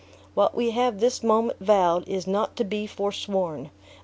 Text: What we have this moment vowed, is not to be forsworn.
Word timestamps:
What 0.33 0.55
we 0.55 0.71
have 0.71 0.99
this 0.99 1.21
moment 1.21 1.59
vowed, 1.59 2.09
is 2.09 2.25
not 2.25 2.55
to 2.55 2.63
be 2.63 2.87
forsworn. 2.87 3.69